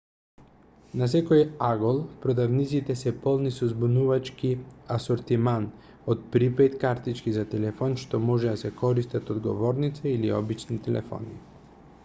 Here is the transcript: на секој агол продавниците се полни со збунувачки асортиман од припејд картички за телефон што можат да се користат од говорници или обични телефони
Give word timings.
на 0.99 1.07
секој 1.13 1.41
агол 1.65 1.99
продавниците 2.21 2.95
се 3.01 3.11
полни 3.25 3.51
со 3.57 3.67
збунувачки 3.73 4.49
асортиман 4.95 5.67
од 6.13 6.23
припејд 6.37 6.77
картички 6.85 7.33
за 7.37 7.45
телефон 7.53 7.95
што 8.05 8.21
можат 8.31 8.57
да 8.57 8.63
се 8.63 8.71
користат 8.81 9.29
од 9.35 9.43
говорници 9.51 10.09
или 10.15 10.33
обични 10.41 10.81
телефони 10.89 11.39